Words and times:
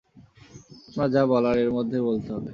আপনার 0.87 1.09
যা 1.13 1.21
বলার-এর 1.31 1.69
মধ্যেই 1.77 2.03
বলতে 2.07 2.29
হবে। 2.33 2.49